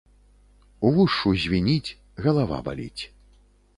[0.87, 3.03] Увушшу звініць, галава баліць.